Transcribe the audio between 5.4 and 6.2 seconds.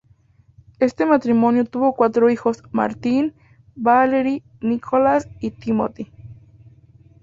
Timothy.